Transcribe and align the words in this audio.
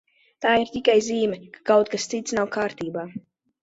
Tā 0.45 0.53
ir 0.63 0.71
tikai 0.77 0.95
zīme, 1.09 1.39
ka 1.53 1.63
kaut 1.73 1.95
kas 1.95 2.11
cits 2.17 2.39
nav 2.41 2.53
kārtībā. 2.61 3.11